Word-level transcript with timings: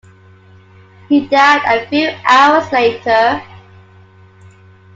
He 1.09 1.27
died 1.27 1.61
a 1.67 1.85
few 1.87 2.09
hours 2.27 2.71
later. 2.71 3.39